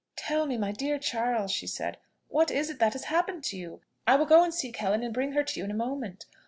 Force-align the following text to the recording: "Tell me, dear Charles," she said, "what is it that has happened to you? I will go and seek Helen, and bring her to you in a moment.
"Tell 0.15 0.47
me, 0.47 0.57
dear 0.71 0.97
Charles," 0.97 1.51
she 1.51 1.67
said, 1.67 1.97
"what 2.27 2.49
is 2.49 2.71
it 2.71 2.79
that 2.79 2.93
has 2.93 3.03
happened 3.03 3.43
to 3.43 3.55
you? 3.55 3.81
I 4.07 4.15
will 4.15 4.25
go 4.25 4.43
and 4.43 4.51
seek 4.51 4.77
Helen, 4.77 5.03
and 5.03 5.13
bring 5.13 5.33
her 5.33 5.43
to 5.43 5.59
you 5.59 5.63
in 5.63 5.69
a 5.69 5.75
moment. 5.75 6.25